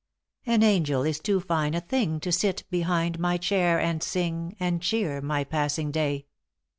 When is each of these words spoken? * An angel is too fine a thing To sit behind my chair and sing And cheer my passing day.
* 0.27 0.35
An 0.47 0.63
angel 0.63 1.03
is 1.03 1.19
too 1.19 1.39
fine 1.39 1.75
a 1.75 1.79
thing 1.79 2.19
To 2.21 2.31
sit 2.31 2.63
behind 2.71 3.19
my 3.19 3.37
chair 3.37 3.79
and 3.79 4.01
sing 4.01 4.55
And 4.59 4.81
cheer 4.81 5.21
my 5.21 5.43
passing 5.43 5.91
day. 5.91 6.25